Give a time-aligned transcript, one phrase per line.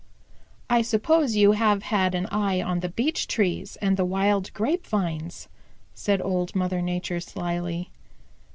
[0.67, 4.87] "I suppose you have had an eye on the beech trees and the wild grape
[4.87, 5.47] vines,"
[5.93, 7.91] said Old Mother Nature slyly.